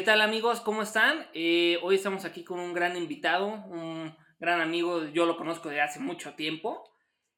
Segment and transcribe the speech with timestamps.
[0.00, 0.62] ¿Qué tal amigos?
[0.62, 1.26] ¿Cómo están?
[1.34, 5.82] Eh, hoy estamos aquí con un gran invitado, un gran amigo, yo lo conozco de
[5.82, 6.90] hace mucho tiempo,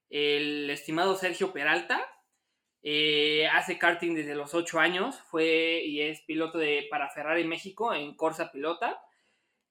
[0.09, 2.01] el estimado Sergio Peralta.
[2.85, 7.93] Eh, hace karting desde los 8 años, fue y es piloto de, para Ferrari México
[7.95, 9.03] en Corsa Pilota,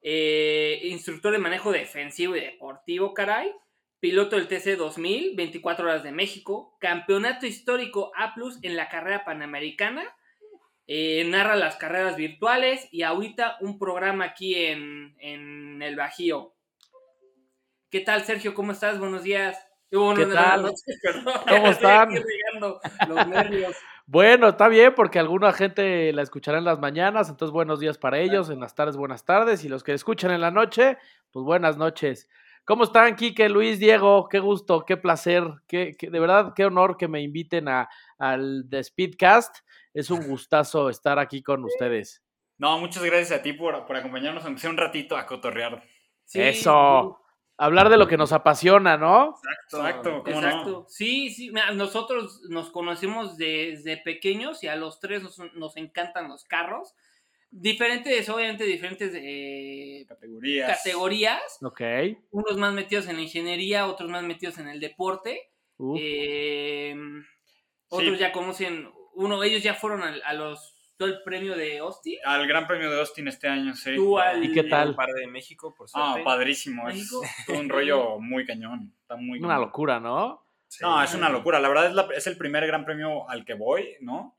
[0.02, 3.54] eh, instructor de manejo defensivo y deportivo, caray,
[4.02, 10.14] piloto del TC 2000, 24 horas de México, campeonato histórico A en la carrera panamericana,
[10.88, 16.54] eh, narra las carreras virtuales y ahorita un programa aquí en, en el Bajío.
[17.90, 18.54] ¿Qué tal, Sergio?
[18.54, 19.00] ¿Cómo estás?
[19.00, 19.58] Buenos días.
[19.90, 20.74] ¿Qué tal?
[21.50, 22.10] ¿Cómo están?
[23.10, 23.76] Los nervios.
[24.06, 28.20] Bueno, está bien porque alguna gente la escuchará en las mañanas, entonces buenos días para
[28.20, 30.98] ellos, en las tardes buenas tardes y los que escuchan en la noche,
[31.32, 32.30] pues buenas noches.
[32.66, 34.28] ¿Cómo están, Quique, Luis, Diego?
[34.30, 38.84] Qué gusto, qué placer, qué, de verdad, qué honor que me inviten a, al The
[38.84, 39.58] Speedcast.
[39.94, 42.22] Es un gustazo estar aquí con ustedes.
[42.58, 45.84] No, muchas gracias a ti por, por acompañarnos, aunque sea un ratito, a cotorrear.
[46.34, 47.18] Eso.
[47.58, 49.36] Hablar de lo que nos apasiona, ¿no?
[49.66, 50.24] Exacto.
[50.26, 50.86] Exacto.
[50.88, 51.52] Sí, sí.
[51.74, 56.96] Nosotros nos conocemos desde pequeños y a los tres nos, encantan los carros.
[57.52, 60.78] Diferentes, obviamente, diferentes eh, categorías.
[60.78, 61.58] categorías.
[61.62, 61.82] Ok.
[62.32, 65.52] Unos más metidos en la ingeniería, otros más metidos en el deporte.
[65.98, 66.96] Eh,
[67.90, 72.18] otros ya conocen, uno, ellos ya fueron a los el premio de Austin.
[72.24, 73.96] Al Gran Premio de Austin este año, sí.
[74.42, 74.96] ¿Y qué tal?
[74.96, 76.22] Par de México, por suerte.
[76.22, 76.88] Ah, padrísimo.
[76.90, 77.12] Es
[77.48, 78.94] un rollo muy cañón.
[79.02, 80.46] Está muy Una locura, ¿no?
[80.80, 81.60] No, es una locura.
[81.60, 84.38] La verdad es, es, el primer Gran Premio al que voy, ¿no?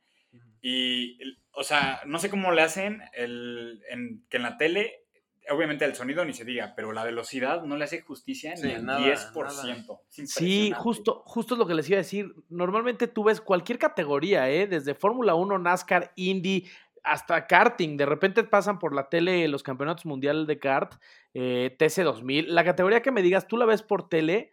[0.62, 1.18] Y,
[1.54, 5.02] o sea, no sé cómo le hacen el, en, que en la tele
[5.50, 8.86] obviamente el sonido ni se diga, pero la velocidad no le hace justicia ni al
[8.86, 9.98] 10%.
[10.08, 12.34] Sí, justo, justo es lo que les iba a decir.
[12.48, 14.66] Normalmente tú ves cualquier categoría, ¿eh?
[14.66, 16.68] desde Fórmula 1, NASCAR, Indy,
[17.02, 17.96] hasta karting.
[17.96, 20.94] De repente pasan por la tele los campeonatos mundiales de kart,
[21.34, 22.46] eh, TC2000.
[22.46, 24.50] La categoría que me digas, tú la ves por tele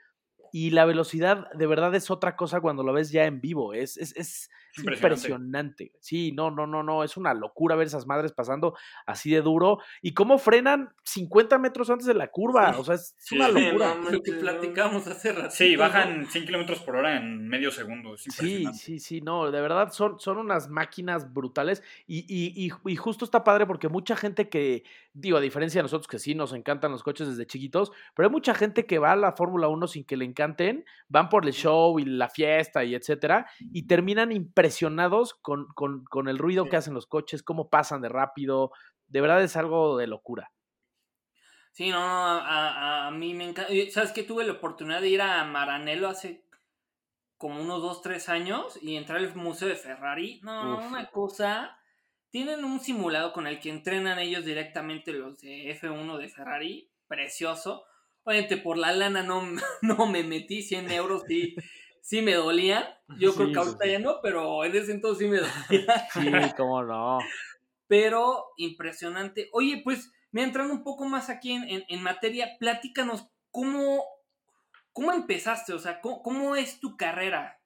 [0.52, 3.74] y la velocidad de verdad es otra cosa cuando lo ves ya en vivo.
[3.74, 4.50] Es, es, es
[4.84, 5.94] impresionante.
[6.00, 7.04] Sí, no, no, no, no.
[7.04, 8.76] Es una locura ver esas madres pasando
[9.06, 9.80] así de duro.
[10.02, 12.76] Y cómo frenan 50 metros antes de la curva.
[12.78, 13.96] O sea, es, una locura.
[13.96, 15.52] lo que platicamos hace rato.
[15.52, 18.18] Sí, bajan 100 kilómetros por hora en medio segundo.
[18.18, 19.52] sí, sí, sí, no.
[19.52, 21.84] De verdad son, son unas máquinas brutales.
[22.08, 26.08] Y, y, y, justo está padre porque mucha gente que, digo, a diferencia de nosotros
[26.08, 29.16] que sí nos encantan los coches desde chiquitos, pero hay mucha gente que va a
[29.16, 32.96] la Fórmula 1 sin que le encanten, van por el show y la fiesta y
[32.96, 34.32] etcétera, y terminan
[34.70, 38.72] impresionados con, con, el ruido que hacen los coches, cómo pasan de rápido.
[39.08, 40.52] De verdad es algo de locura.
[41.72, 43.72] Sí, no, a, a, mí me encanta.
[43.92, 46.46] ¿Sabes que Tuve la oportunidad de ir a Maranello hace
[47.38, 50.40] como unos 2, 3 años y entrar al Museo de Ferrari.
[50.44, 51.78] No, una cosa.
[52.30, 56.92] Tienen un simulado con el que entrenan ellos directamente los de F1 de Ferrari.
[57.08, 57.86] Precioso.
[58.24, 59.42] Obviamente por la lana no,
[59.82, 61.56] no me metí 100 euros y
[62.02, 63.00] sí me dolía.
[63.20, 66.08] Yo creo que ahorita ya no, pero en ese entonces sí me dolía.
[66.14, 67.20] Sí, cómo no.
[67.88, 69.50] Pero impresionante.
[69.52, 74.04] Oye, pues, me entrando un poco más aquí en, en, materia, platícanos cómo,
[74.94, 77.60] cómo empezaste, o sea, cómo, es tu carrera.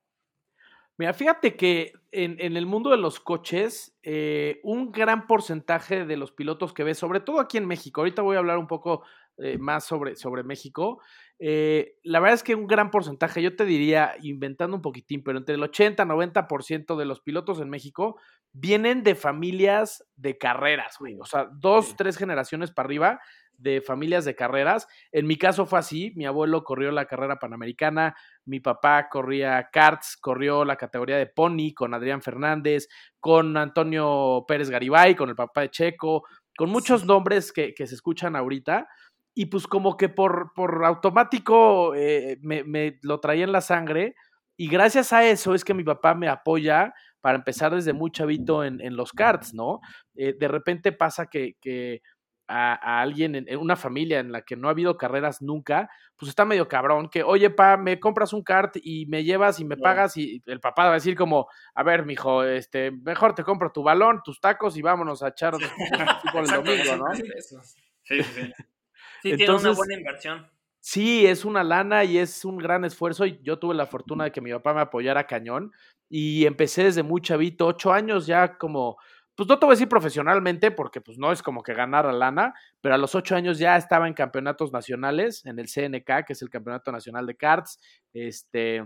[0.98, 6.18] Mira, fíjate que en, en, el mundo de los coches, eh, un gran porcentaje de
[6.18, 9.04] los pilotos que ves, sobre todo aquí en México, ahorita voy a hablar un poco
[9.38, 11.02] eh, más sobre, sobre México.
[11.40, 15.38] Eh, la verdad es que un gran porcentaje, yo te diría, inventando un poquitín, pero
[15.38, 18.18] entre el 80 y 90% de los pilotos en México
[18.54, 21.18] vienen de familias de carreras, güey.
[21.20, 23.20] O sea, dos, tres generaciones para arriba
[23.58, 24.88] de familias de carreras.
[25.12, 30.18] En mi caso fue así, mi abuelo corrió la carrera panamericana, mi papá corría karts,
[30.18, 32.88] corrió la categoría de pony con Adrián Fernández,
[33.20, 36.24] con Antonio Pérez Garibay, con el papá de Checo,
[36.56, 38.88] con muchos nombres que, que se escuchan ahorita
[39.36, 44.16] y pues como que por, por automático eh, me, me, lo traía en la sangre
[44.58, 48.64] y gracias a eso es que mi papá me apoya para empezar desde muy chavito
[48.64, 49.80] en, en los karts, ¿no?
[50.16, 52.02] Eh, de repente pasa que, que
[52.48, 56.30] a, a, alguien en, una familia en la que no ha habido carreras nunca, pues
[56.30, 59.78] está medio cabrón, que oye, pa, me compras un kart y me llevas y me
[59.78, 63.72] pagas y el papá va a decir como, a ver, mijo, este, mejor te compro
[63.72, 65.54] tu balón, tus tacos y vámonos a echar
[66.36, 67.16] el domingo, ¿no?
[67.16, 67.56] Sí, sí.
[68.04, 68.54] Sí,
[69.32, 70.48] tiene una buena inversión.
[70.80, 73.26] Sí, es una lana y es un gran esfuerzo.
[73.26, 75.72] Y yo tuve la fortuna de que mi papá me apoyara cañón.
[76.10, 78.98] Y empecé desde muy chavito, ocho años ya como,
[79.36, 82.54] pues no te voy a decir profesionalmente, porque pues no es como que ganar lana,
[82.82, 86.42] pero a los ocho años ya estaba en campeonatos nacionales, en el CNK, que es
[86.42, 87.80] el Campeonato Nacional de Karts.
[88.14, 88.86] Este,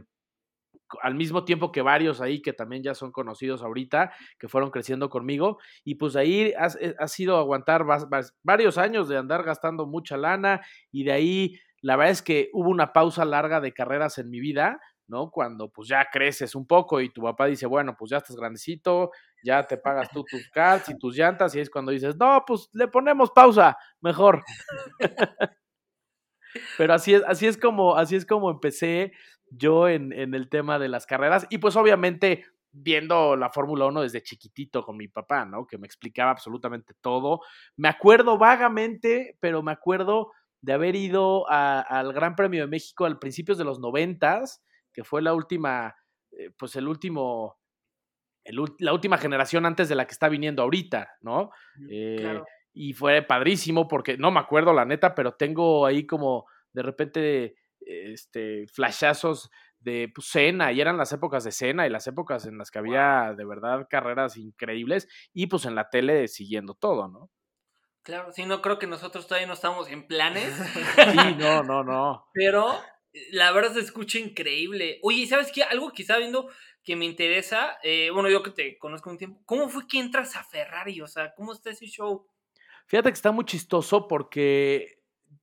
[1.02, 5.10] al mismo tiempo que varios ahí que también ya son conocidos ahorita, que fueron creciendo
[5.10, 7.86] conmigo, y pues ahí eh, ha, sido aguantar
[8.44, 12.70] varios años de andar gastando mucha lana, y de ahí la verdad es que hubo
[12.70, 15.32] una pausa larga de carreras en mi vida, ¿no?
[15.32, 19.12] Cuando pues ya creces un poco y tu papá dice, bueno, pues ya estás grandecito,
[19.44, 22.70] ya te pagas tú tus cards y tus llantas, y es cuando dices, no, pues
[22.74, 24.44] le ponemos pausa, mejor.
[26.78, 29.12] Pero así es, así es como, así es como empecé
[29.50, 31.48] yo en, en el tema de las carreras.
[31.50, 35.66] Y pues obviamente viendo la Fórmula 1 desde chiquitito con mi papá, ¿no?
[35.66, 37.42] Que me explicaba absolutamente todo.
[37.76, 43.20] Me acuerdo vagamente, pero me acuerdo de haber ido al Gran Premio de México al
[43.20, 44.64] principios de los noventas,
[44.94, 45.96] que fue la última,
[46.32, 47.58] eh, pues el último,
[48.80, 51.52] la última generación antes de la que está viniendo ahorita, ¿no?
[51.90, 52.42] Eh,
[52.74, 57.56] y fue padrísimo porque no me acuerdo la neta, pero tengo ahí como de repente
[57.88, 59.50] este, flashazos
[59.80, 62.80] de pues, Cena, y eran las épocas de Cena y las épocas en las que
[62.80, 67.30] había de verdad carreras increíbles y pues en la tele siguiendo todo, ¿no?
[68.04, 70.54] Claro, sí, no creo que nosotros todavía no estamos en planes.
[71.14, 72.28] sí, no, no, no.
[72.34, 72.80] Pero
[73.32, 75.00] la verdad se escucha increíble.
[75.04, 75.64] Oye, ¿sabes qué?
[75.64, 76.50] Algo que estaba viendo
[76.84, 80.38] que me interesa, eh, bueno, yo que te conozco un tiempo, ¿cómo fue que entras
[80.38, 81.02] a Ferrari?
[81.02, 82.26] O sea, ¿cómo está ese show?
[82.86, 84.97] Fíjate que está muy chistoso porque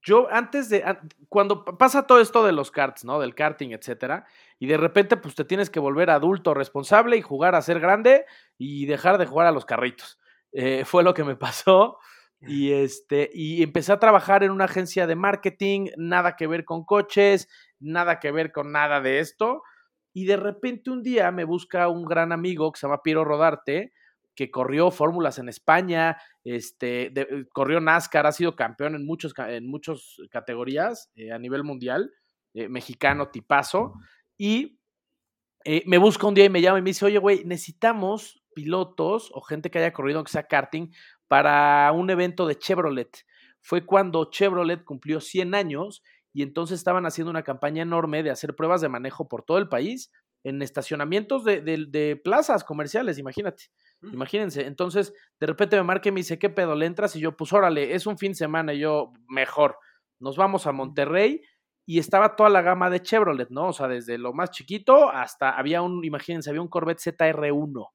[0.04, 0.84] yo antes de,
[1.28, 3.18] cuando pasa todo esto de los karts, ¿no?
[3.18, 4.26] Del karting, etcétera,
[4.58, 8.26] y de repente pues te tienes que volver adulto responsable y jugar a ser grande
[8.58, 10.20] y dejar de jugar a los carritos.
[10.52, 11.98] Eh, fue lo que me pasó
[12.40, 16.84] y este, y empecé a trabajar en una agencia de marketing, nada que ver con
[16.84, 17.48] coches,
[17.80, 19.62] nada que ver con nada de esto,
[20.12, 23.92] y de repente un día me busca un gran amigo que se llama Piero Rodarte,
[24.34, 29.66] que corrió fórmulas en España, este, eh, corrió NASCAR, ha sido campeón en muchas en
[29.66, 32.12] muchos categorías eh, a nivel mundial,
[32.54, 33.94] eh, mexicano tipazo,
[34.36, 34.78] y
[35.86, 39.40] me busca un día y me llama y me dice, oye, güey, necesitamos pilotos o
[39.40, 40.90] gente que haya corrido, que sea karting,
[41.26, 43.24] para un evento de Chevrolet.
[43.62, 46.02] Fue cuando Chevrolet cumplió 100 años
[46.34, 49.68] y entonces estaban haciendo una campaña enorme de hacer pruebas de manejo por todo el
[49.68, 50.10] país
[50.44, 53.64] en estacionamientos de, de plazas comerciales, imagínate.
[54.02, 57.16] Imagínense, entonces de repente me marca y me dice, ¿qué pedo le entras?
[57.16, 59.78] Y yo, pues órale, es un fin de semana, y yo, mejor,
[60.18, 61.40] nos vamos a Monterrey
[61.86, 63.68] y estaba toda la gama de Chevrolet, ¿no?
[63.68, 67.88] O sea, desde lo más chiquito hasta había un, imagínense, había un Corvette ZR1.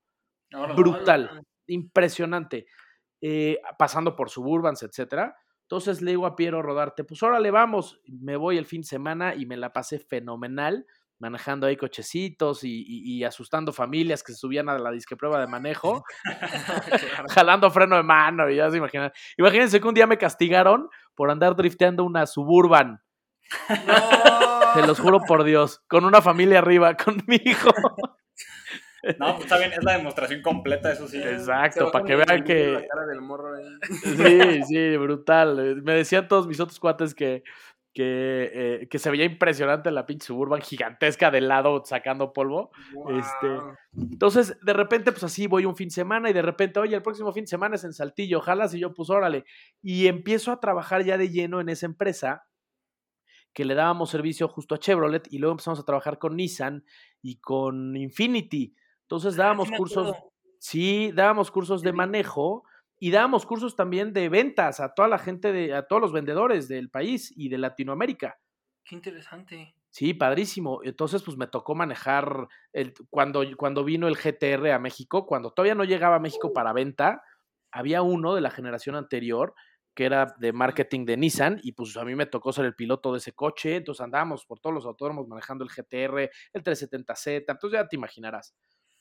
[0.75, 2.65] brutal, impresionante.
[3.21, 5.35] Eh, pasando por Suburbans, etcétera.
[5.63, 9.35] Entonces le digo a Piero Rodarte, pues órale, vamos, me voy el fin de semana
[9.35, 10.85] y me la pasé fenomenal
[11.19, 16.03] manejando ahí cochecitos y, asustando familias que se subían a la disque prueba de manejo,
[17.29, 19.11] jalando freno de mano y ya se imaginan.
[19.37, 23.01] Imagínense que un día me castigaron por andar drifteando una suburban.
[23.69, 24.73] No.
[24.73, 27.71] Se los juro por Dios, con una familia arriba, con mi hijo.
[29.17, 31.21] No, pues está bien, es la demostración completa, eso sí.
[31.21, 32.85] Exacto, para que vean que.
[34.03, 35.81] Sí, sí, brutal.
[35.83, 37.43] Me decían todos mis otros cuates que
[37.93, 42.71] que, eh, que, se veía impresionante la pinche suburban gigantesca del lado sacando polvo.
[43.09, 43.59] Este,
[43.97, 47.01] entonces, de repente, pues así voy un fin de semana y de repente, oye, el
[47.01, 49.45] próximo fin de semana es en Saltillo, jalas y yo, pues órale.
[49.81, 52.45] Y empiezo a trabajar ya de lleno en esa empresa
[53.53, 56.85] que le dábamos servicio justo a Chevrolet y luego empezamos a trabajar con Nissan
[57.21, 58.75] y con Infinity.
[59.01, 60.15] Entonces ah, dábamos cursos,
[60.59, 62.63] sí, dábamos cursos de manejo
[62.99, 66.67] y dábamos cursos también de ventas a toda la gente, de, a todos los vendedores
[66.67, 68.37] del país y de Latinoamérica.
[68.83, 69.73] Qué interesante.
[69.89, 70.81] Sí, padrísimo.
[70.83, 75.75] Entonces, pues me tocó manejar el, cuando, cuando vino el GTR a México, cuando todavía
[75.75, 77.23] no llegaba a México para venta,
[77.71, 79.53] había uno de la generación anterior
[79.95, 83.11] que era de marketing de Nissan y pues a mí me tocó ser el piloto
[83.11, 87.79] de ese coche, entonces andábamos por todos los autódromos manejando el GTR, el 370Z, entonces
[87.79, 88.55] ya te imaginarás.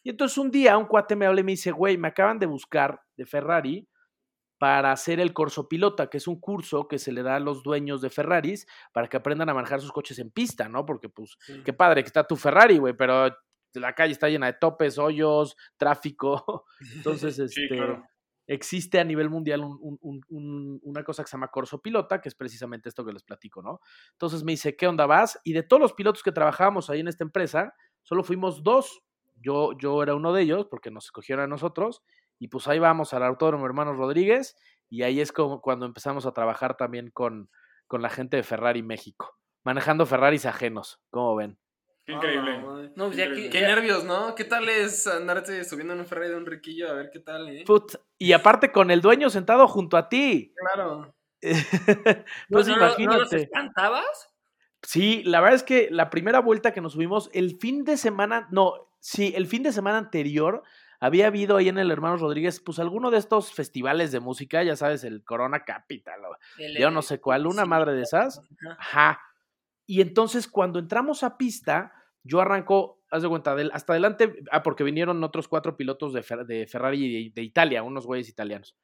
[0.09, 2.47] Y entonces un día un cuate me habla y me dice, güey, me acaban de
[2.47, 3.87] buscar de Ferrari
[4.59, 7.63] para hacer el Corso Pilota, que es un curso que se le da a los
[7.63, 10.87] dueños de Ferraris para que aprendan a manejar sus coches en pista, ¿no?
[10.87, 13.37] Porque, pues, qué padre que está tu Ferrari, güey, pero
[13.75, 16.65] la calle está llena de topes, hoyos, tráfico.
[16.95, 17.79] Entonces, este,
[18.47, 23.05] existe a nivel mundial una cosa que se llama Corso Pilota, que es precisamente esto
[23.05, 23.81] que les platico, ¿no?
[24.13, 25.39] Entonces me dice, ¿qué onda vas?
[25.45, 27.75] Y de todos los pilotos que trabajábamos ahí en esta empresa,
[28.05, 29.03] solo fuimos dos
[29.41, 32.03] yo, yo era uno de ellos porque nos escogieron a nosotros
[32.39, 34.57] y pues ahí vamos al Autódromo Hermanos Rodríguez
[34.89, 37.51] y ahí es como cuando empezamos a trabajar también con,
[37.87, 41.59] con la gente de Ferrari México, manejando Ferraris ajenos, ¿cómo ven?
[42.09, 42.59] Qué increíble.
[42.97, 44.35] no, pues qué, nervios, ¿no?
[44.35, 46.89] ¿Qué tal es andarte subiendo en un Ferrari de un riquillo?
[46.89, 47.65] A ver qué tal, ¿eh?
[48.17, 50.55] y aparte con el dueño sentado junto a ti.
[50.57, 51.15] Claro.
[52.49, 53.37] pues imagínate.
[53.37, 54.31] ¿No, espantabas?
[54.83, 58.49] Sí, la verdad es que la primera vuelta que nos subimos, el fin de semana,
[58.51, 60.63] no, sí, el fin de semana anterior
[61.01, 64.75] había habido ahí en el Hermanos Rodríguez, pues alguno de estos festivales de música, ya
[64.77, 68.41] sabes, el Corona Capital, o El- yo no sé cuál, una sí, madre de esas.
[68.79, 69.21] ajá.
[69.87, 71.93] Y entonces cuando entramos a pista,
[72.25, 76.23] yo arranco, haz de cuenta, del- hasta adelante, ah, porque vinieron otros cuatro pilotos de,
[76.23, 78.77] Fer- de Ferrari de, de Italia, unos güeyes italianos.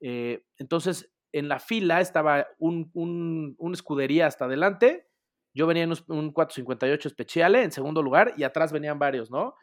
[0.00, 5.08] Eh, entonces, en la fila estaba un, un, una escudería hasta adelante,
[5.54, 9.54] yo venía en un, un 458 Speciale en segundo lugar y atrás venían varios, ¿no?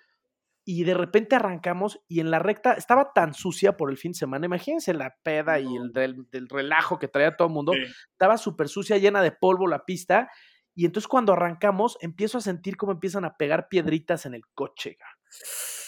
[0.72, 4.20] Y de repente arrancamos y en la recta estaba tan sucia por el fin de
[4.20, 7.80] semana, imagínense la peda y el del, del relajo que traía todo el mundo, Sí.
[8.12, 10.30] estaba súper sucia, llena de polvo la pista.
[10.76, 14.98] Y entonces cuando arrancamos, empiezo a sentir cómo empiezan a pegar piedritas en el coche.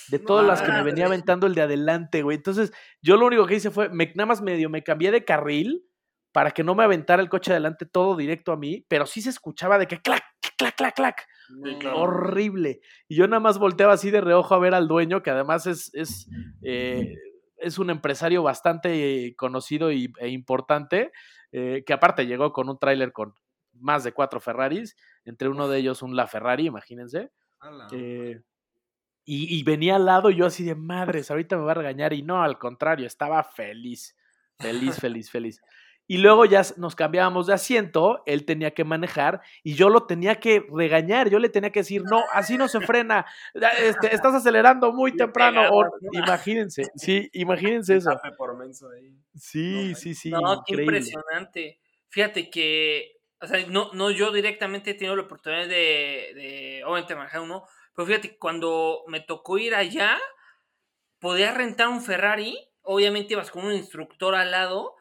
[0.07, 2.37] De No todas las que me venía aventando el de adelante, güey.
[2.37, 2.73] Entonces,
[3.03, 5.85] yo lo único que hice fue, me, nada más medio me cambié de carril
[6.31, 9.29] para que no me aventara el coche adelante todo directo a mí, pero sí se
[9.29, 10.23] escuchaba de que clac,
[10.57, 11.27] clac, clac, clac.
[11.63, 12.01] Sí, claro.
[12.01, 12.81] Horrible.
[13.07, 15.93] Y yo nada más volteaba así de reojo a ver al dueño, que además es,
[15.93, 16.27] es,
[16.61, 17.15] eh,
[17.57, 21.11] es un empresario bastante conocido y, e importante,
[21.51, 23.33] eh, que aparte llegó con un tráiler con
[23.73, 27.31] más de cuatro Ferraris, entre uno de ellos un La Ferrari, imagínense.
[27.91, 28.41] Eh,
[29.23, 32.13] y, y venía al lado y yo así de madres, ahorita me va a regañar.
[32.13, 34.15] Y no, al contrario, estaba feliz,
[34.57, 35.61] feliz, feliz, feliz.
[36.11, 40.41] Y luego ya nos cambiábamos de asiento, él tenía que manejar y yo lo tenía
[40.41, 44.91] que regañar, yo le tenía que decir, no, así no se frena, este, estás acelerando
[44.91, 45.61] muy temprano.
[46.11, 48.11] imagínense, sí, imagínense eso.
[49.35, 50.31] Sí, sí, sí.
[50.31, 51.79] No, qué impresionante.
[52.09, 57.15] Fíjate que, o sea, no, no yo directamente he tenido la oportunidad de, de obviamente
[57.15, 57.63] manejar uno,
[57.95, 60.19] pero fíjate que cuando me tocó ir allá,
[61.19, 64.97] podía rentar un Ferrari, obviamente ibas con un instructor al lado,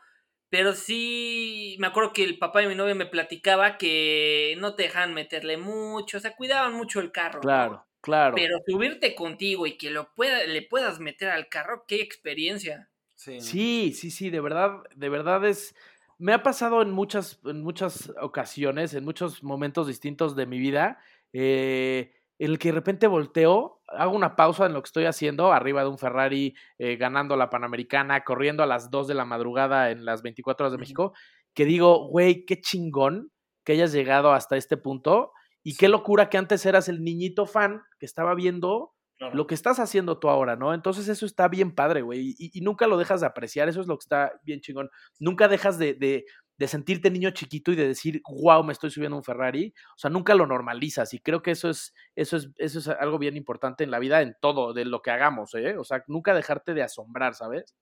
[0.50, 4.82] pero sí, me acuerdo que el papá de mi novia me platicaba que no te
[4.82, 7.36] dejaban meterle mucho, o sea, cuidaban mucho el carro.
[7.36, 7.42] ¿no?
[7.42, 8.34] Claro, claro.
[8.34, 12.90] Pero subirte contigo y que lo pueda, le puedas meter al carro, qué experiencia.
[13.14, 13.40] Sí.
[13.40, 15.74] Sí, sí, sí, de verdad, de verdad es.
[16.18, 20.98] Me ha pasado en muchas, en muchas ocasiones, en muchos momentos distintos de mi vida,
[21.32, 25.52] eh, en el que de repente volteo, hago una pausa en lo que estoy haciendo,
[25.52, 29.90] arriba de un Ferrari, eh, ganando la Panamericana, corriendo a las 2 de la madrugada
[29.90, 30.78] en las 24 horas de.
[30.78, 31.12] México,
[31.54, 33.30] que digo, güey, qué chingón
[33.64, 35.32] que hayas llegado hasta este punto
[35.62, 39.34] y qué locura que antes eras el niñito fan que estaba viendo Claro.
[39.36, 40.72] lo que estás haciendo tú ahora, ¿no?
[40.72, 43.86] Entonces eso está bien padre, güey, y, y nunca lo dejas de apreciar, eso es
[43.86, 44.88] lo que está bien chingón.
[45.18, 46.24] Nunca dejas de, de-
[46.60, 49.98] de sentirte niño chiquito y de decir, wow, me estoy subiendo a un Ferrari, o
[49.98, 53.34] sea, nunca lo normalizas y creo que eso es, eso es, eso es algo bien
[53.38, 55.78] importante en la vida, en todo, de lo que hagamos, ¿eh?
[55.78, 57.74] O sea, nunca dejarte de asombrar, ¿sabes?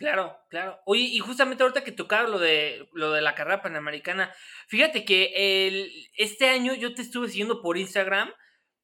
[0.00, 0.80] Claro, claro.
[0.86, 4.34] Oye, y justamente ahorita que tocaba lo de lo de la carrera panamericana,
[4.66, 8.32] fíjate que el, este año yo te estuve siguiendo por Instagram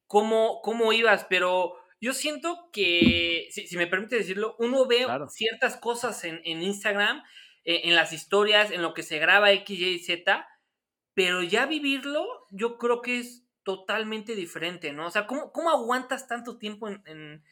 [0.07, 5.27] cómo, cómo ibas, pero yo siento que, si, si me permite decirlo, uno ve Claro.
[5.27, 7.21] ciertas cosas en, en Instagram,
[7.87, 10.47] en las historias, en lo que se graba X, Y, Z,
[11.13, 15.07] pero ya vivirlo, yo creo que es totalmente diferente, ¿no?
[15.07, 17.43] O sea, ¿cómo, cómo aguantas tanto tiempo en, en-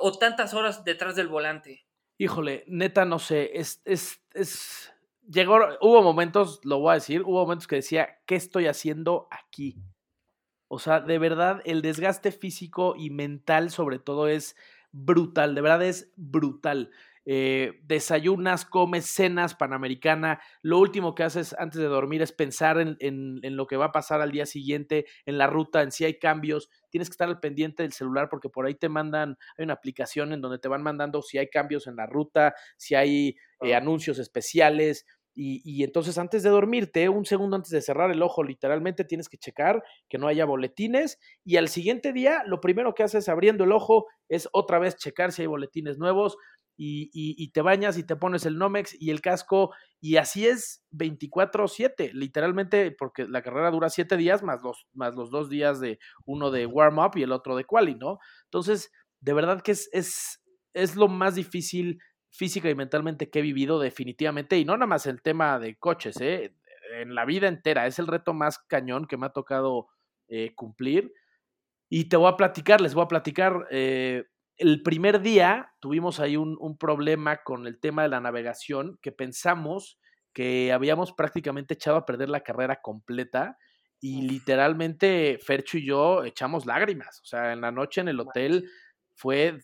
[0.00, 1.86] o tantas horas detrás del volante?
[2.18, 4.92] Híjole, neta, no sé, es, es, es,
[5.28, 9.82] llegó, hubo momentos, lo voy a decir, hubo momentos que decía, ¿qué estoy haciendo aquí?
[10.68, 14.56] O sea, de verdad, el desgaste físico y mental sobre todo es
[14.92, 16.90] brutal, de verdad es brutal.
[17.24, 22.96] Eh, desayunas, comes, cenas panamericana, lo último que haces antes de dormir es pensar en,
[22.98, 26.04] en- en lo que va a pasar al día siguiente, en la ruta, en si
[26.04, 29.64] hay cambios, tienes que estar al pendiente del celular porque por ahí te mandan, hay
[29.64, 33.36] una aplicación en donde te van mandando si hay cambios en la ruta, si hay
[33.60, 35.06] eh, anuncios especiales.
[35.34, 39.30] Y, y entonces antes de dormirte, un segundo antes de cerrar el ojo, literalmente tienes
[39.30, 43.64] que checar que no haya boletines y al siguiente día lo primero que haces abriendo
[43.64, 46.36] el ojo es otra vez checar si hay boletines nuevos
[46.76, 50.46] y, y- y te bañas y te pones el Nomex y el casco y así
[50.46, 55.80] es 24/7, literalmente porque la carrera dura 7 días más los, más los dos días
[55.80, 58.18] de uno de warm-up y el otro de quali, ¿no?
[58.44, 60.42] Entonces, de verdad que es, es,
[60.74, 61.98] es lo más difícil
[62.30, 66.16] física y mentalmente que he vivido definitivamente, y no nada más el tema de coches,
[66.20, 66.54] ¿eh?
[66.94, 69.88] en la vida entera, es el reto más cañón que me ha tocado
[70.28, 71.12] eh, cumplir.
[71.90, 74.24] Y te voy a platicar, les voy a platicar, eh,
[74.56, 79.12] el primer día tuvimos ahí un, un problema con el tema de la navegación que
[79.12, 79.98] pensamos
[80.32, 83.58] que habíamos prácticamente echado a perder la carrera completa
[84.00, 88.68] y literalmente Fercho y yo echamos lágrimas, o sea, en la noche en el hotel
[89.14, 89.60] fue,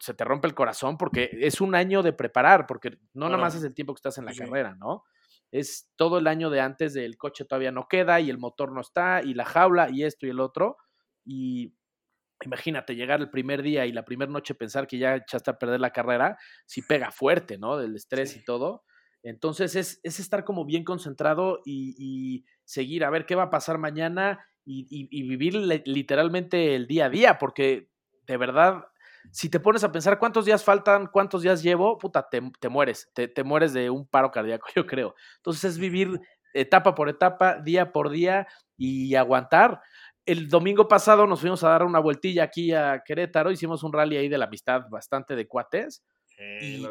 [0.00, 3.54] se te rompe el corazón porque es un año de preparar, porque no nada más
[3.54, 4.40] es el tiempo que estás en la sí.
[4.40, 5.04] carrera, ¿no?
[5.52, 8.80] es todo el año de antes del coche todavía no queda y el motor no
[8.80, 10.78] está y la jaula y esto y el otro.
[11.24, 11.74] Y
[12.44, 15.80] imagínate llegar el primer día y la primera noche pensar que ya echaste a perder
[15.80, 17.76] la carrera, si pega fuerte, ¿no?
[17.76, 18.84] Del estrés y todo.
[19.22, 23.78] Entonces es, es, estar como bien concentrado y, seguir a ver qué va a pasar
[23.78, 27.90] mañana y, vivir literalmente el día a día, porque
[28.26, 28.84] de verdad,
[29.30, 33.10] si te pones a pensar cuántos días faltan, cuántos días llevo, puta, te, te mueres,
[33.14, 35.14] te, te, mueres de un paro cardíaco, yo creo.
[35.36, 36.20] Entonces es vivir
[36.54, 38.46] etapa por etapa, día por día
[38.76, 39.80] y aguantar
[40.26, 44.16] el domingo pasado nos fuimos a dar una vueltilla aquí a Querétaro, hicimos un rally
[44.16, 46.02] ahí de la amistad bastante de cuates.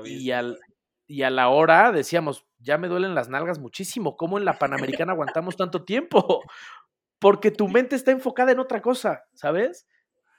[0.06, 0.60] y, al,
[1.08, 5.14] y, a la hora decíamos, ya me duelen las nalgas muchísimo, ¿cómo en la Panamericana
[5.14, 6.42] aguantamos tanto tiempo?
[7.20, 9.88] Porque tu mente está enfocada en otra cosa, ¿sabes?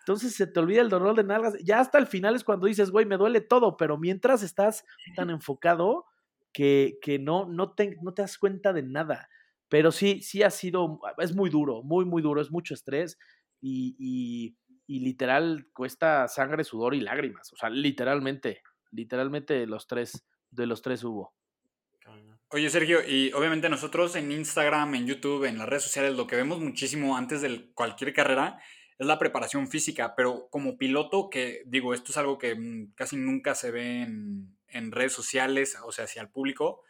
[0.00, 1.54] Entonces se te olvida el dolor de nalgas.
[1.62, 4.84] Ya hasta el final es cuando dices, güey, me duele todo, pero mientras estás
[5.14, 6.06] tan enfocado
[6.52, 9.28] que, que no, no, te, no te das cuenta de nada.
[9.72, 13.18] Pero sí, sí ha sido, es muy duro, muy, muy duro, es mucho estrés
[13.58, 14.54] y,
[14.86, 17.50] literal cuesta sangre, sudor y lágrimas.
[17.54, 18.60] O sea, literalmente,
[18.90, 21.32] literalmente los tres, de los tres hubo.
[22.50, 26.36] Oye, Sergio, y obviamente nosotros en Instagram, en YouTube, en las redes sociales, lo que
[26.36, 28.60] vemos muchísimo antes de cualquier carrera
[28.98, 33.16] es la preparación física, pero como piloto, que digo, esto es algo que mm, casi
[33.16, 36.82] nunca se ve en, en redes sociales, o sea, hacia el público,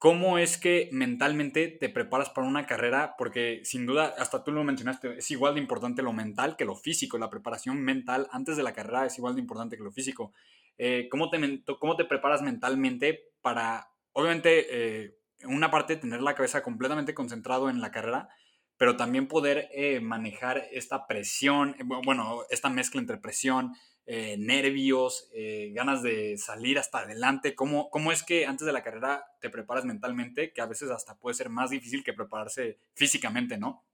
[0.00, 3.16] ¿Cómo es que mentalmente te preparas para una carrera?
[3.18, 6.74] Porque sin duda, hasta tú lo mencionaste, es igual de importante lo mental que lo
[6.74, 7.18] físico.
[7.18, 10.32] La preparación mental antes de la carrera es igual de importante que lo físico.
[10.78, 16.62] Eh, ¿cómo, te, ¿Cómo te preparas mentalmente para, obviamente, eh, una parte tener la cabeza
[16.62, 18.30] completamente concentrado en la carrera,
[18.78, 21.76] pero también poder eh, manejar esta presión,
[22.06, 23.74] bueno, esta mezcla entre presión,
[24.12, 27.54] eh, nervios, eh, ganas de salir hasta adelante?
[27.54, 31.16] ¿Cómo, ¿Cómo es que antes de la carrera te preparas mentalmente, que a veces hasta
[31.16, 33.84] puede ser más difícil que prepararse físicamente, ¿no?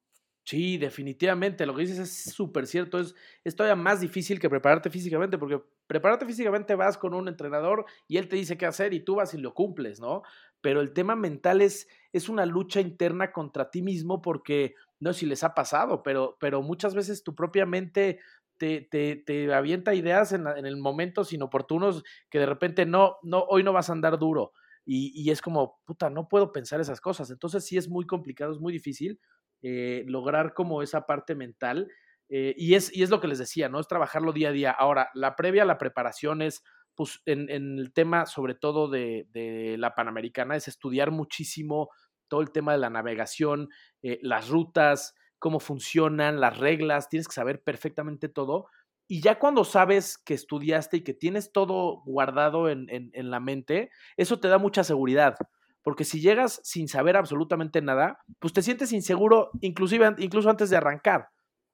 [0.43, 4.89] Sí, definitivamente, lo que dices es súper cierto, es, es todavía más difícil que prepararte
[4.89, 9.01] físicamente, porque prepararte físicamente vas con un entrenador y él te dice qué hacer y
[9.01, 10.23] tú vas y lo cumples, ¿no?
[10.63, 15.21] Pero el tema mental es, es una lucha interna contra ti mismo porque, no sé
[15.21, 18.21] si les ha pasado, pero, pero muchas veces tu propia mente
[18.59, 23.17] te, te, te avienta ideas en, en, el momento sin oportunos que de repente no,
[23.23, 24.53] no, hoy no vas a andar duro.
[24.85, 27.31] Y, y, es como, puta, no puedo pensar esas cosas.
[27.31, 29.21] Entonces sí es muy complicado, es muy difícil
[29.63, 31.89] eh, lograr como esa parte mental.
[32.29, 33.81] Eh, y, es, y es lo que les decía, ¿no?
[33.81, 34.71] Es trabajarlo día a día.
[34.71, 36.63] Ahora, la previa la preparación es,
[36.95, 41.91] pues, en, en el tema sobre todo de, de, la Panamericana, es estudiar muchísimo
[42.29, 43.69] todo el tema de la navegación,
[44.03, 48.67] eh, las rutas, cómo funcionan, las reglas, tienes que saber perfectamente todo.
[49.09, 53.91] Y ya cuando sabes que estudiaste y que tienes todo guardado en, en, la mente,
[54.17, 55.37] eso te da mucha seguridad.
[55.83, 60.77] Porque si llegas sin saber absolutamente nada, pues te sientes inseguro, inclusive incluso antes de
[60.77, 61.29] arrancar.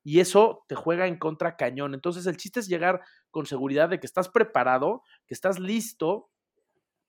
[0.05, 1.95] Y eso te juega en contra cañón.
[1.95, 6.29] Entonces el chiste es llegar con seguridad de que estás preparado, que estás listo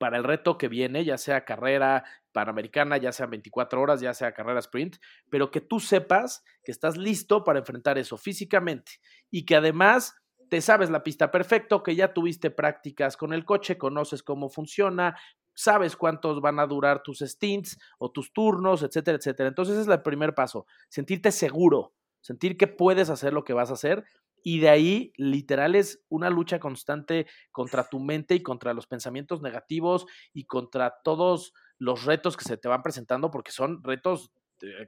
[0.04, 4.34] para el reto que viene, ya sea carrera panamericana, ya sea 24 horas, ya sea
[4.34, 4.98] carrera sprint,
[5.30, 9.00] pero que tú sepas que estás listo para enfrentar eso físicamente
[9.32, 10.14] y que además
[10.50, 15.16] te sabes la pista perfecto, que ya tuviste prácticas con el coche, conoces cómo funciona,
[15.54, 19.48] sabes cuántos van a durar tus stints o tus turnos, etcétera, etcétera.
[19.48, 23.70] Entonces ese es el primer paso, sentirte seguro, sentir que puedes hacer lo que vas
[23.70, 24.04] a hacer
[24.44, 29.42] y de ahí, literal, es una lucha constante contra tu mente y contra los pensamientos
[29.42, 34.32] negativos y contra todos los retos que se te van presentando, porque son retos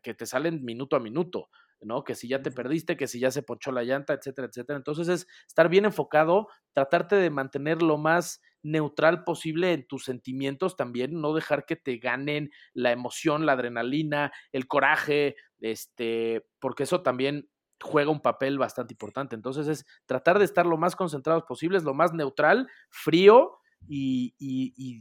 [0.03, 1.49] que te salen minuto a minuto,
[1.81, 2.03] ¿no?
[2.03, 4.77] Que si ya te perdiste, que si ya se ponchó la llanta, etcétera, etcétera.
[4.77, 10.75] Entonces es estar bien enfocado, tratarte de mantener lo más neutral posible en tus sentimientos
[10.75, 17.01] también, no dejar que te ganen la emoción, la adrenalina, el coraje, este, porque eso
[17.01, 17.49] también
[17.81, 19.35] juega un papel bastante importante.
[19.35, 24.33] Entonces es tratar de estar lo más concentrados posibles, lo más neutral, frío y,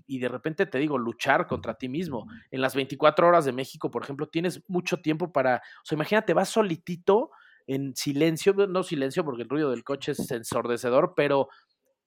[0.06, 2.26] y, de repente te digo, luchar contra ti mismo.
[2.50, 6.34] En las 24 horas de México, por ejemplo, tienes mucho tiempo para, o sea, imagínate,
[6.34, 7.30] vas solitito
[7.66, 11.48] en silencio, no silencio porque el ruido del coche es ensordecedor, pero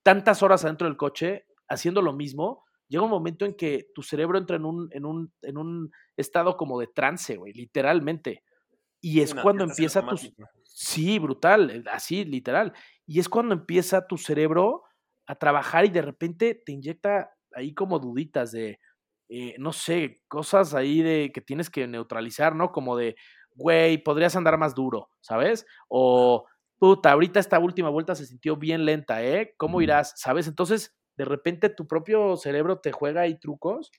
[0.03, 4.37] tantas horas adentro del coche haciendo lo mismo, llega un momento en que tu cerebro
[4.37, 8.43] entra en un, en un, en un estado como de trance, güey, literalmente.
[9.01, 10.15] Y es cuando empieza tu...
[10.79, 12.71] Sí, brutal, eh, así, literal.
[13.07, 14.83] Y es cuando empieza tu cerebro
[15.25, 18.79] a trabajar y de repente te inyecta ahí como duditas de,
[19.29, 22.71] eh, no sé, cosas ahí de que tienes que neutralizar, ¿no?
[22.71, 23.15] Como de,
[23.55, 25.65] güey, podrías andar más duro, ¿sabes?
[25.89, 26.45] O,
[26.77, 29.55] puta, ahorita esta última vuelta se sintió bien lenta, ¿eh?
[29.57, 30.13] ¿Cómo irás?
[30.15, 30.47] ¿Sabes?
[30.47, 33.91] Entonces, de repente tu propio cerebro te juega ahí trucos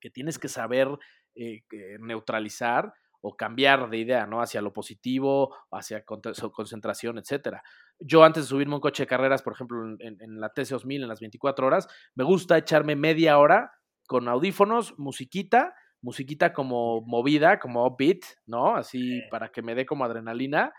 [0.00, 0.88] que tienes que saber
[1.36, 1.62] eh,
[2.00, 4.42] neutralizar o cambiar de idea, ¿no?
[4.42, 7.62] Hacia lo positivo, hacia concentración, etcétera.
[8.00, 11.20] Yo antes de subirme un coche de carreras, por ejemplo, en, la TC2000, en las
[11.20, 13.72] 24 horas, me gusta echarme media hora
[14.08, 18.74] con audífonos, musiquita, musiquita como movida, como upbeat, ¿no?
[18.74, 20.72] Así para que me dé como adrenalina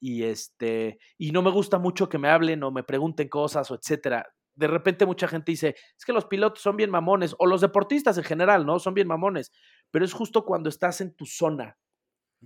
[0.00, 3.74] y este y no me gusta mucho que me hablen o me pregunten cosas o
[3.74, 4.26] etcétera.
[4.54, 8.16] De repente mucha gente dice, es que los pilotos son bien mamones o los deportistas
[8.16, 8.78] en general, ¿no?
[8.78, 9.52] Son bien mamones,
[9.90, 11.76] pero es justo cuando estás en tu zona,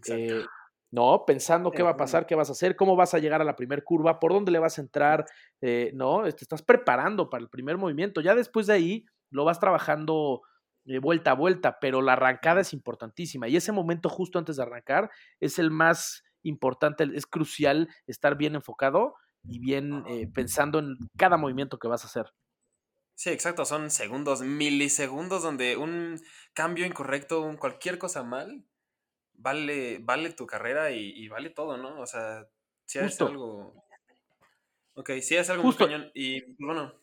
[0.08, 0.44] eh,
[0.90, 1.24] ¿no?
[1.26, 3.56] Pensando qué va a pasar, qué vas a hacer, cómo vas a llegar a la
[3.56, 5.24] primera curva, por dónde le vas a entrar,
[5.60, 6.22] eh, ¿no?
[6.22, 8.20] Te estás preparando para el primer movimiento.
[8.20, 10.42] Ya después de ahí lo vas trabajando
[10.84, 14.62] de vuelta a vuelta, pero la arrancada es importantísima y ese momento justo antes de
[14.62, 20.96] arrancar es el más importante, es crucial estar bien enfocado y bien eh, pensando en
[21.16, 22.26] cada movimiento que vas a hacer.
[23.16, 26.20] Sí, exacto, son segundos, milisegundos donde un
[26.52, 28.64] cambio incorrecto, cualquier cosa mal,
[29.34, 32.00] vale, vale tu carrera y, vale todo, ¿no?
[32.00, 32.48] O sea,
[32.86, 33.74] si es algo...
[34.94, 36.10] Ok, si es algo muy cañón.
[36.14, 36.94] Y bueno,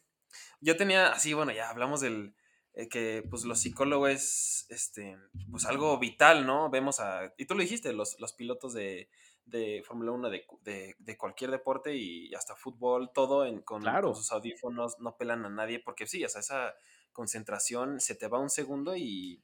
[0.62, 2.34] yo tenía, así, bueno, ya hablamos del,
[2.74, 5.18] eh, que pues los psicólogos es este,
[5.50, 6.70] pues algo vital, ¿no?
[6.70, 9.10] Vemos a, y tú lo dijiste, los, los pilotos de,
[9.46, 14.16] de Fórmula 1 de, de, de, cualquier deporte y hasta fútbol, todo en, con, con,
[14.16, 16.74] sus audífonos, no pelan a nadie, porque sí, o sea, esa
[17.12, 19.44] concentración se te va un segundo y,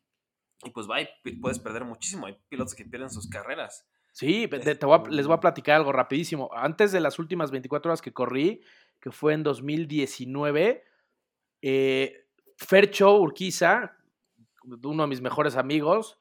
[0.63, 1.07] y pues va y
[1.41, 2.25] puedes perder muchísimo.
[2.25, 3.87] Hay pilotos que pierden sus carreras.
[4.11, 6.49] Sí, te, les voy a este platicar algo rapidísimo.
[6.53, 8.61] Antes de las últimas 24 horas que corrí,
[8.99, 10.83] que fue en 2019,
[11.61, 13.95] eh, Fercho Urquiza,
[14.63, 16.19] uno de mis mejores amigos,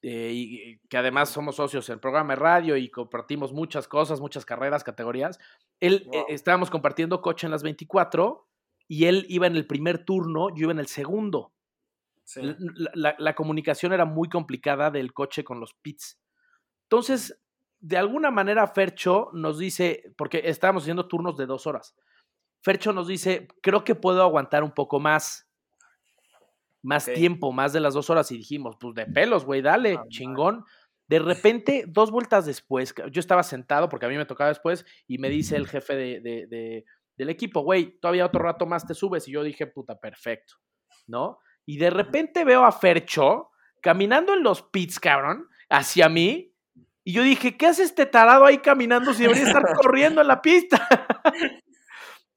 [0.00, 4.20] eh, y que además somos socios en el programa de radio y compartimos muchas cosas,
[4.20, 5.38] muchas carreras, categorías.
[5.80, 8.48] Él eh, estábamos compartiendo coche en las 24
[8.86, 11.52] y él iba en el primer turno, yo iba en el segundo.
[12.94, 16.20] La, comunicación era muy complicada del coche con los pits.
[16.84, 17.40] Entonces,
[17.80, 21.96] de alguna manera, Fercho nos dice, porque estábamos haciendo turnos de dos horas,
[22.60, 25.48] Fercho nos dice, creo que puedo aguantar un poco más
[26.82, 30.04] más tiempo, más de las dos horas, y dijimos, pues de pelos, güey, dale, ah,
[30.08, 30.64] chingón.
[31.08, 35.18] De repente, dos vueltas después, yo estaba sentado porque a mí me tocaba después, y
[35.18, 36.84] me dice el jefe de,
[37.16, 40.54] del equipo, güey, todavía otro rato más te subes, y yo dije, puta, perfecto,
[41.06, 41.38] ¿no?
[41.68, 43.50] Y de repente veo a Fercho
[43.82, 46.54] caminando en los pits, cabrón, hacia mí,
[47.04, 50.40] y yo dije, ¿qué hace este tarado ahí caminando si debería estar corriendo en la
[50.40, 50.88] pista?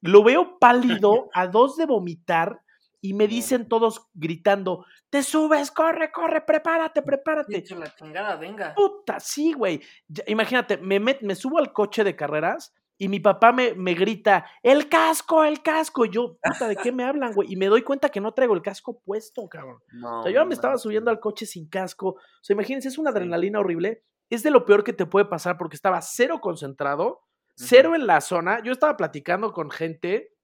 [0.02, 2.60] Lo veo pálido, a dos de vomitar,
[3.00, 7.64] y me dicen todos gritando, te subes, corre, corre, prepárate, prepárate.
[7.74, 8.76] la chingada, venga.
[8.76, 9.80] Puta, sí, güey.
[10.28, 14.88] Imagínate, me, me subo al coche de carreras y mi papá me, me grita, el
[14.88, 16.06] casco, el casco.
[16.06, 17.52] Y yo, puta, ¿de qué me hablan, güey?
[17.52, 19.80] Y me doy cuenta que no traigo el casco puesto, cabrón.
[20.04, 22.10] o sea, yo me estaba subiendo al coche sin casco.
[22.10, 24.04] O sea, imagínense, es una adrenalina horrible.
[24.30, 27.22] Es de lo peor que te puede pasar porque estaba cero concentrado,
[27.56, 28.62] cero en la zona.
[28.64, 30.36] Yo estaba platicando con gente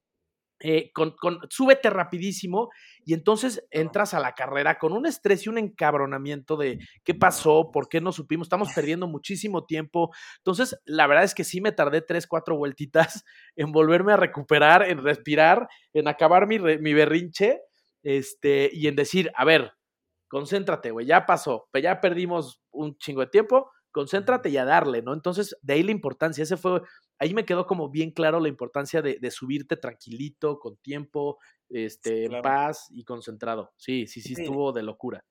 [0.59, 1.13] eh, con,
[1.51, 2.71] súbete rapidísimo
[3.07, 7.71] y entonces entras a la carrera con un estrés y un encabronamiento de qué pasó,
[7.71, 10.13] por qué no supimos, estamos perdiendo muchísimo tiempo.
[10.39, 13.23] Entonces, la verdad es que sí me tardé tres, cuatro vueltitas
[13.55, 17.61] en volverme a recuperar, en respirar, en acabar mi, mi berrinche
[18.03, 19.71] este, y en decir, a ver,
[20.27, 25.13] concéntrate, güey, ya pasó, ya perdimos un chingo de tiempo, concéntrate y a darle, ¿no?
[25.13, 26.81] Entonces, de ahí la importancia, ese fue
[27.19, 32.41] ahí me quedó como bien claro la importancia de, subirte tranquilito, con tiempo, este, en
[32.41, 33.73] paz y concentrado.
[33.77, 35.25] Sí, sí, sí, estuvo de locura.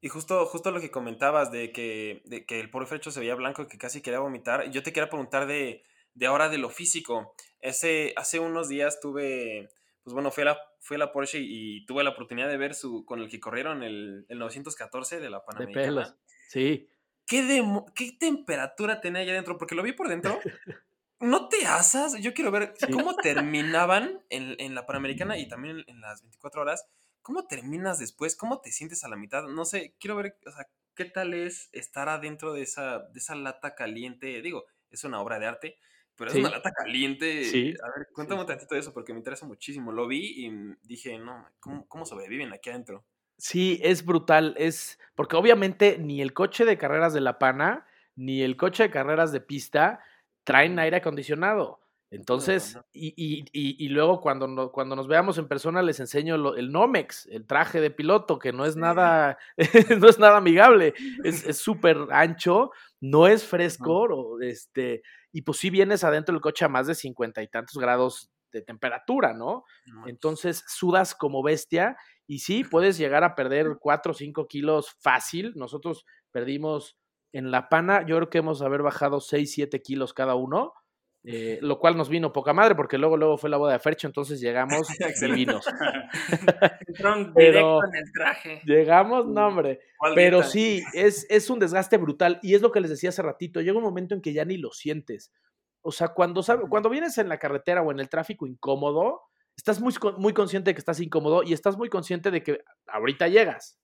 [0.00, 3.34] Y justo, justo lo que comentabas de que, de que el pobre Frecho se veía
[3.34, 5.82] blanco y que casi quería vomitar, yo te quería preguntar de,
[6.14, 7.34] de ahora de lo físico.
[7.60, 9.68] Ese, hace unos días tuve,
[10.02, 12.74] pues bueno, fui a la, fui a la Porsche y, tuve la oportunidad de ver
[12.74, 15.82] su, con el que corrieron el, el 914 de la Panamericana.
[15.82, 16.14] De pelos,
[16.48, 16.88] sí.
[17.26, 17.62] ¿Qué,
[17.94, 19.58] ¿Qué temperatura tenía allá adentro?
[19.58, 20.40] Porque lo vi por dentro
[21.20, 22.18] ¿No te asas?
[22.20, 26.86] Yo quiero ver cómo terminaban en, la Panamericana y también en las 24 horas.
[27.20, 28.34] ¿Cómo terminas después?
[28.34, 29.46] ¿Cómo te sientes a la mitad?
[29.46, 33.34] No sé, quiero ver, o sea, qué tal es estar adentro de esa, de esa
[33.34, 34.40] lata caliente.
[34.40, 35.78] Digo, es una obra de arte,
[36.16, 37.44] pero es una lata caliente.
[37.44, 37.74] Sí.
[37.82, 39.92] A ver, cuéntame un tantito de eso porque me interesa muchísimo.
[39.92, 40.50] Lo vi y
[40.82, 43.04] dije, no, ¿cómo, ¿cómo sobreviven aquí adentro?
[43.36, 44.54] Sí, es brutal.
[44.56, 48.90] Es porque obviamente ni el coche de carreras de la Pana, ni el coche de
[48.90, 50.00] carreras de pista
[50.44, 51.80] traen aire acondicionado.
[52.12, 57.26] Entonces, y, y, y, luego cuando, cuando nos veamos en persona les enseño el Nomex,
[57.26, 59.38] el traje de piloto, que no es nada,
[60.00, 66.02] no es nada amigable, es súper ancho, no es fresco, este, y pues si vienes
[66.02, 69.64] adentro del coche a más de cincuenta y tantos grados de temperatura, ¿no?
[70.06, 75.52] Entonces sudas como bestia Y sí, puedes llegar a perder 4 o 5 kilos fácil.
[75.56, 76.96] Nosotros perdimos
[77.32, 80.74] en la pana, yo creo que hemos haber bajado 6, 7 kilos cada uno.
[81.22, 84.06] Eh, lo cual nos vino poca madre porque luego luego fue la boda de Fercho,
[84.06, 84.88] entonces llegamos
[85.20, 85.66] divinos.
[86.86, 88.62] Entraron directo en el traje.
[88.64, 89.80] Llegamos, no hombre.
[90.14, 93.60] Pero sí, es, es un desgaste brutal y es lo que les decía hace ratito,
[93.60, 95.30] llega un momento en que ya ni lo sientes.
[95.82, 99.22] O sea, cuando, cuando vienes en la carretera o en el tráfico incómodo,
[99.56, 103.28] estás muy, muy consciente de que estás incómodo y estás muy consciente de que ahorita
[103.28, 103.78] llegas.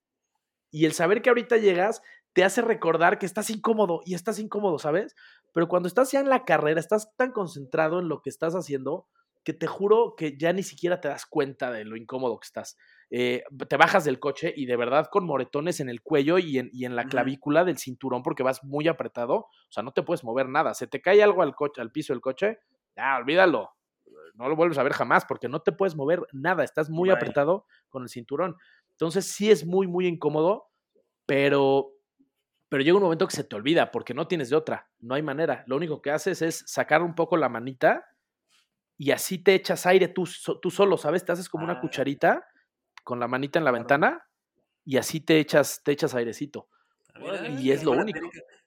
[0.71, 2.03] Y el saber que ahorita llegas
[2.37, 5.16] te hace recordar que estás incómodo y estás incómodo, ¿sabes?
[5.55, 9.07] Pero cuando estás ya en la carrera, estás tan concentrado en lo que estás haciendo
[9.42, 12.77] que te juro que ya ni siquiera te das cuenta de lo incómodo que estás.
[13.09, 16.68] Eh, te bajas del coche y de verdad con moretones en el cuello y en,
[16.75, 20.22] y en la clavícula del cinturón porque vas muy apretado, o sea, no te puedes
[20.22, 20.75] mover nada.
[20.75, 22.59] Se te cae algo al, coche, al piso del coche,
[22.94, 23.70] ya, olvídalo.
[24.35, 27.64] No lo vuelves a ver jamás porque no te puedes mover nada, estás muy apretado
[27.88, 28.57] con el cinturón.
[28.90, 30.66] Entonces sí es muy, muy incómodo,
[31.25, 31.96] pero
[32.77, 35.23] pero llega un momento que se te olvida porque no tienes de otra, no hay
[35.23, 35.65] manera.
[35.67, 38.05] Lo único que haces es sacar un poco la manita
[38.99, 40.29] y así te echas aire tú,
[40.61, 41.25] tú solo, ¿sabes?
[41.25, 41.81] Te haces como una ah.
[41.81, 42.47] cucharita
[43.03, 44.29] con la manita en la ventana
[44.85, 46.69] y así te echas, te echas airecito.
[47.15, 48.21] Ah, y es lo único.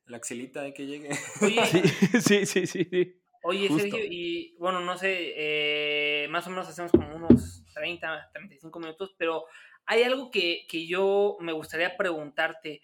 [0.06, 1.14] La axilita de que llegue.
[2.24, 6.92] sí, sí, sí, sí, Oye, Sergio, y bueno, no sé, eh, más o menos hacemos
[6.92, 9.46] como unos 30, 35 minutos, pero
[9.86, 12.82] hay algo que, que yo me gustaría preguntarte.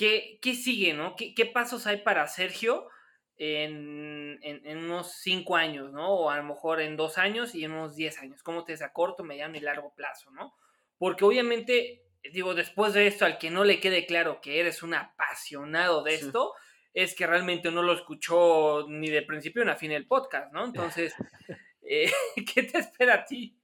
[0.00, 1.14] ¿Qué, sigue, no?
[1.14, 2.88] ¿Qué, pasos hay para Sergio
[3.36, 4.40] en,
[4.78, 6.08] unos cinco años, ¿no?
[6.08, 8.42] O a lo mejor en dos años y en unos diez años.
[8.42, 10.54] ¿Cómo te es a corto, mediano y largo plazo, no?
[10.96, 14.94] Porque obviamente, digo, después de esto, al que no le quede claro que eres un
[14.94, 16.54] apasionado de esto,
[16.94, 20.64] es que realmente no lo escuchó ni de principio ni a fin del podcast, ¿no?
[20.64, 21.14] Entonces,
[21.82, 22.10] eh,
[22.54, 23.59] ¿qué te espera a ti?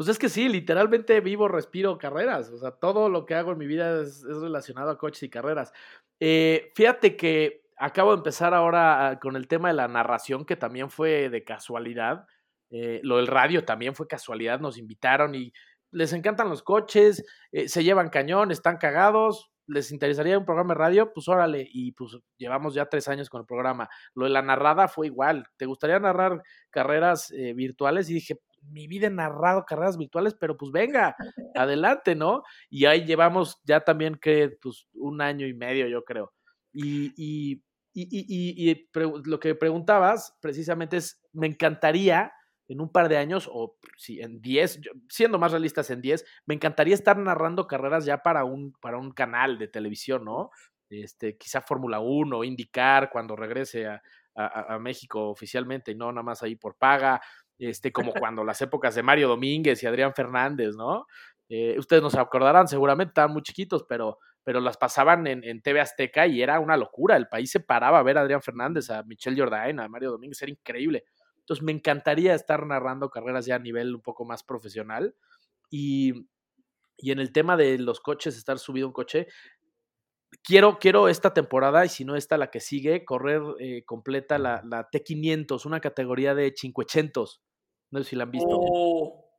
[0.00, 2.48] Pues es que sí, literalmente vivo, respiro carreras.
[2.48, 5.74] O sea, todo lo que hago en mi vida es, relacionado a coches y carreras.
[6.18, 10.88] Eh, fíjate que acabo de empezar ahora con el tema de la narración, que también
[10.88, 12.24] fue de casualidad.
[12.70, 15.52] Eh, lo del radio también fue casualidad, nos invitaron y
[15.90, 20.78] les encantan los coches, eh, se llevan cañón, están cagados, les interesaría un programa de
[20.78, 23.90] radio, pues órale, y pues llevamos ya tres años con el programa.
[24.14, 28.08] Lo de la narrada fue igual, ¿te gustaría narrar carreras virtuales?
[28.08, 31.16] Y dije, mi vida he narrado carreras virtuales, pero pues venga,
[31.54, 32.42] adelante, ¿no?
[32.68, 36.32] Y ahí llevamos ya también que, pues, un año y medio, yo creo.
[36.72, 38.88] Y, y, y, y
[39.24, 42.32] lo que preguntabas precisamente es, me encantaría
[42.70, 46.54] en un par de años, o si en 10, siendo más realistas en 10, me
[46.54, 50.50] encantaría estar narrando carreras ya para un, para un canal de televisión, ¿no?
[50.88, 54.00] Este, quizá Fórmula 1, indicar cuando regrese a,
[54.36, 57.20] a, a, México oficialmente y no nada más ahí por paga,
[57.60, 61.06] este, como cuando las épocas de Mario Domínguez y Adrián Fernández, ¿no?
[61.48, 66.26] Eh, ustedes nos acordarán, seguramente estaban muy chiquitos, pero, pero las pasaban en, TV Azteca
[66.26, 67.16] y era una locura.
[67.16, 70.40] El país se paraba a ver a Adrián Fernández, a Michelle Jordain, a Mario Domínguez,
[70.40, 71.04] era increíble.
[71.38, 75.14] Entonces me encantaría estar narrando carreras ya a nivel un poco más profesional.
[75.70, 76.28] Y,
[76.96, 79.26] y en el tema de los coches, estar subido un coche,
[80.42, 84.62] quiero, quiero esta temporada, y si no esta la que sigue, correr eh, completa la,
[84.64, 87.42] la, T500, una categoría de 500.
[87.90, 88.48] No sé si la han visto.
[88.50, 89.30] Oh,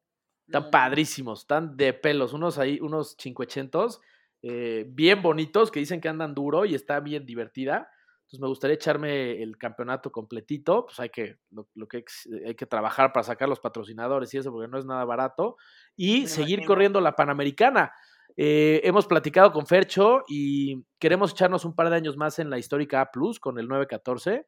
[0.48, 4.02] están padrísimos, están de pelos, unos ahí, unos 500,
[4.42, 7.90] eh, bien bonitos, que dicen que andan duro y está bien divertida.
[8.22, 12.04] Entonces me gustaría echarme el campeonato completito, pues hay que, lo, que
[12.46, 15.58] hay que trabajar para sacar los patrocinadores y eso, porque no es nada barato.
[15.96, 17.94] Y seguir corriendo la Panamericana.
[18.38, 22.58] Eh, hemos platicado con Fercho y queremos echarnos un par de años más en la
[22.58, 24.48] histórica A Plus con el 914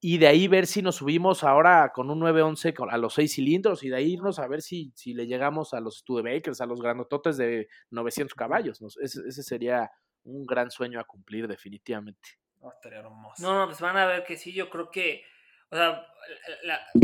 [0.00, 3.82] y de ahí ver si nos subimos ahora con un 911 a los seis cilindros
[3.82, 6.80] y de ahí irnos a ver si, si le llegamos a los Studebakers, a los
[6.80, 8.80] grandototes de 900 caballos.
[9.00, 9.90] Ese, sería
[10.22, 12.38] un gran sueño a cumplir definitivamente.
[12.60, 13.42] No, estaría hermoso.
[13.42, 15.24] No, no, pues van a ver que sí, yo creo que,
[15.70, 16.06] o sea,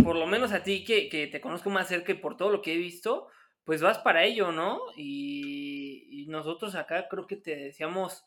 [0.04, 2.62] por lo menos a ti que, que, te conozco más cerca y por todo lo
[2.62, 3.26] que he visto,
[3.64, 4.80] pues vas para ello, ¿no?
[4.96, 8.24] Y, y nosotros acá creo que te decíamos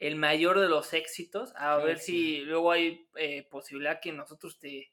[0.00, 1.52] el mayor de los éxitos.
[1.56, 4.90] A ver si luego hay eh, posibilidad que nosotros te,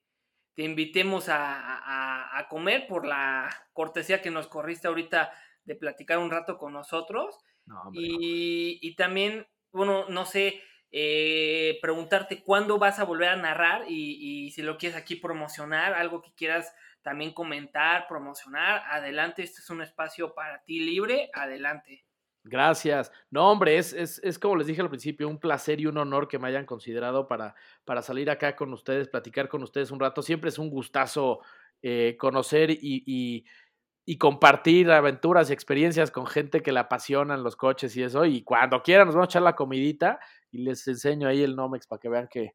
[0.53, 5.31] te invitemos a, a, comer por la cortesía que nos corriste ahorita
[5.63, 7.39] de platicar un rato con nosotros.
[7.93, 14.45] y, y, también, bueno, no sé, eh, preguntarte cuándo vas a volver a narrar y,
[14.45, 19.69] y si lo quieres aquí promocionar, algo que quieras también comentar, promocionar, adelante, este es
[19.69, 22.06] un espacio para ti libre, adelante.
[22.47, 23.11] Gracias.
[23.29, 26.27] No, hombre, es, es, es, como les dije al principio, un placer y un honor
[26.27, 27.55] que me hayan considerado para,
[27.85, 30.21] para salir acá con ustedes, platicar con ustedes un rato.
[30.21, 31.39] Siempre es un gustazo
[31.81, 33.45] eh, conocer y,
[34.09, 38.23] y compartir aventuras y experiencias con gente que le apasionan los coches y eso.
[38.25, 41.87] Y cuando quieran nos vamos a echar la comidita y les enseño ahí el Nomex
[41.87, 42.53] para que vean que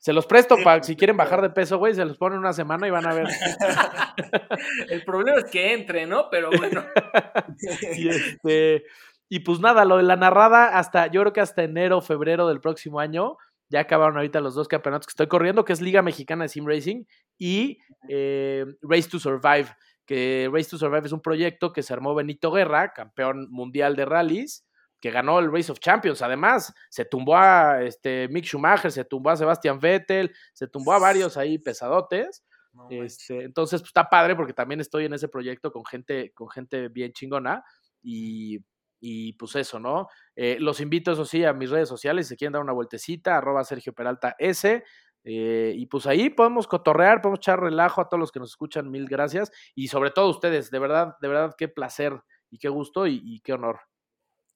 [0.00, 2.86] se los presto para si quieren bajar de peso, güey, se los ponen una semana
[2.86, 3.26] y van a ver.
[4.88, 6.30] el problema es que entre, ¿no?
[6.30, 6.84] Pero bueno.
[7.96, 8.84] y, este,
[9.32, 12.60] y pues nada, lo de la narrada hasta, yo creo que hasta enero, febrero del
[12.60, 13.36] próximo año,
[13.68, 16.66] ya acabaron ahorita los dos campeonatos que estoy corriendo, que es Liga Mexicana de Sim
[16.66, 17.04] Racing
[17.38, 19.68] y eh, Race to Survive,
[20.04, 24.04] que Race to Survive es un proyecto que se armó Benito Guerra, campeón mundial de
[24.04, 24.66] rallies,
[24.98, 26.22] que ganó el Race of Champions.
[26.22, 30.98] Además, se tumbó a este, Mick Schumacher, se tumbó a Sebastian Vettel, se tumbó a
[30.98, 32.44] varios ahí pesadotes.
[32.90, 36.88] este, entonces, pues, está padre porque también estoy en ese proyecto con gente, con gente
[36.88, 37.62] bien chingona.
[38.02, 38.58] Y,
[39.00, 40.08] y pues eso, ¿no?
[40.36, 43.64] Eh, los invito, eso sí, a mis redes sociales, si quieren dar una vueltecita, arroba
[43.64, 44.84] Sergio Peralta S.
[45.24, 48.90] Eh, y pues ahí podemos cotorrear, podemos echar relajo a todos los que nos escuchan,
[48.90, 49.50] mil gracias.
[49.74, 53.54] Y sobre todo ustedes, de verdad, de verdad, qué placer y qué gusto y, qué
[53.54, 53.80] honor.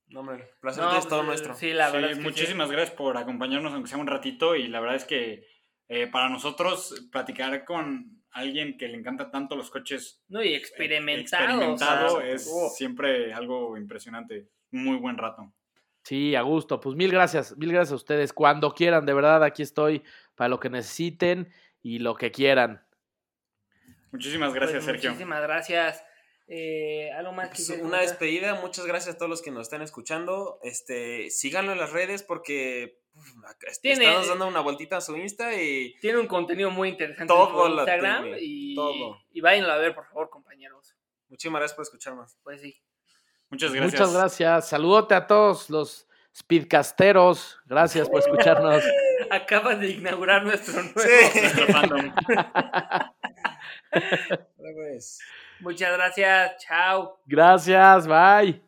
[0.07, 1.55] No, hombre, placer es todo pues, nuestro.
[1.55, 2.17] Sí, la verdad.
[2.21, 4.55] muchísimas gracias por acompañarnos, aunque sea un ratito.
[4.57, 5.47] Y la verdad es que
[5.89, 10.23] eh, para nosotros platicar con alguien que le encanta tanto los coches.
[10.29, 12.21] No, y experimentado.
[12.21, 14.49] es siempre algo impresionante.
[14.71, 15.53] Muy buen rato.
[16.03, 16.81] Sí, a gusto.
[16.81, 18.33] Pues mil gracias, mil gracias a ustedes.
[18.33, 20.03] Cuando quieran, de verdad, aquí estoy
[20.35, 22.85] para lo que necesiten y lo que quieran.
[24.11, 25.11] Muchísimas pues gracias, Sergio.
[25.11, 26.05] Muchísimas gracias.
[26.47, 30.59] Eh, algo más pues una despedida, muchas gracias a todos los que nos están escuchando.
[30.63, 33.01] Este, síganlo en las redes porque
[33.63, 38.27] estamos dando una vueltita a su Insta y tiene un contenido muy interesante en Instagram
[38.39, 39.19] y, todo.
[39.33, 40.95] y váyanlo a ver, por favor, compañeros.
[41.29, 42.37] Muchísimas gracias por escucharnos.
[42.43, 42.81] Pues sí.
[43.51, 44.01] Muchas gracias.
[44.01, 44.69] Muchas gracias.
[44.69, 47.59] Saludote a todos los speedcasteros.
[47.65, 48.83] Gracias por escucharnos.
[49.31, 52.13] Acabas de inaugurar nuestro nuevo, nuestro fandom.
[55.61, 56.57] Muchas gracias.
[56.59, 57.19] Chao.
[57.27, 58.07] Gracias.
[58.07, 58.64] Bye.